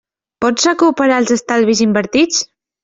[0.45, 2.45] Pots recuperar els estalvis invertits?